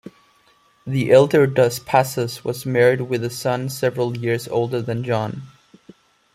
The 0.87 1.11
elder 1.11 1.45
Dos 1.45 1.77
Passos 1.77 2.43
was 2.43 2.65
married 2.65 3.01
with 3.01 3.23
a 3.23 3.29
son 3.29 3.69
several 3.69 4.17
years 4.17 4.47
older 4.47 4.81
than 4.81 5.03
John. 5.03 5.43